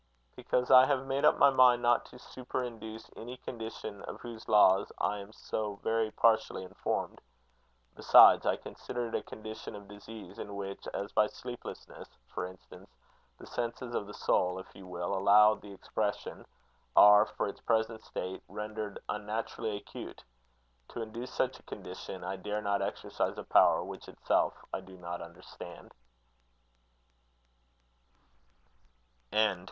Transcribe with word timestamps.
"Because 0.35 0.71
I 0.71 0.87
have 0.87 1.05
made 1.05 1.25
up 1.25 1.37
my 1.37 1.51
mind 1.51 1.83
not 1.83 2.05
to 2.07 2.15
superinduce 2.17 3.11
any 3.15 3.37
condition 3.37 4.01
of 4.05 4.19
whose 4.19 4.49
laws 4.49 4.91
I 4.97 5.19
am 5.19 5.31
so 5.31 5.75
very 5.83 6.09
partially 6.09 6.63
informed. 6.63 7.21
Besides, 7.95 8.43
I 8.47 8.55
consider 8.55 9.09
it 9.09 9.13
a 9.13 9.21
condition 9.21 9.75
of 9.75 9.87
disease 9.87 10.39
in 10.39 10.55
which, 10.55 10.87
as 10.87 11.11
by 11.11 11.27
sleeplessness 11.27 12.09
for 12.33 12.47
instance, 12.47 12.89
the 13.37 13.45
senses 13.45 13.93
of 13.93 14.07
the 14.07 14.13
soul, 14.15 14.57
if 14.57 14.65
you 14.73 14.87
will 14.87 15.15
allow 15.15 15.53
the 15.53 15.71
expression, 15.71 16.47
are, 16.95 17.27
for 17.27 17.47
its 17.47 17.61
present 17.61 18.01
state, 18.03 18.41
rendered 18.47 18.97
unnaturally 19.07 19.77
acute. 19.77 20.23
To 20.87 21.03
induce 21.03 21.31
such 21.31 21.59
a 21.59 21.69
condition, 21.69 22.23
I 22.23 22.37
dare 22.37 22.63
not 22.63 22.81
exercise 22.81 23.37
a 23.37 23.43
power 23.43 23.83
which 23.83 24.07
itself 24.09 24.55
I 24.73 24.79
do 24.81 24.97
not 24.97 25.21
understand." 25.21 25.93